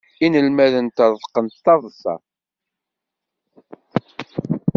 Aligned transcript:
Inalmaden 0.25 0.87
ṭṭreḍqen 0.91 1.45
d 1.53 1.55
taḍsa. 1.63 2.15